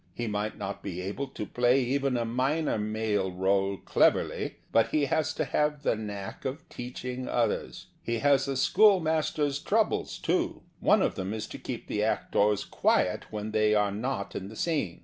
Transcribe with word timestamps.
He 0.15 0.25
might 0.25 0.57
not 0.57 0.81
be 0.81 0.99
able 0.99 1.27
to 1.27 1.45
play 1.45 1.79
even 1.83 2.17
a 2.17 2.25
minor 2.25 2.79
male 2.79 3.31
role 3.31 3.77
cleverly,' 3.77 4.55
but 4.71 4.87
he 4.87 5.05
has 5.05 5.31
to 5.35 5.45
have 5.45 5.83
the 5.83 5.95
.knack 5.95 6.43
of 6.43 6.67
teaching 6.69 7.27
others. 7.27 7.85
He 8.01 8.17
has 8.17 8.47
a 8.47 8.57
school 8.57 8.99
master's 8.99 9.59
troubles, 9.59 10.17
too. 10.17 10.63
One 10.79 11.03
of 11.03 11.13
them 11.13 11.35
is 11.35 11.45
to 11.49 11.59
keep 11.59 11.85
the 11.85 12.03
actors 12.03 12.65
quiet 12.65 13.31
when 13.31 13.51
they 13.51 13.75
are 13.75 13.91
not 13.91 14.35
in 14.35 14.47
the 14.49 14.55
scene. 14.55 14.99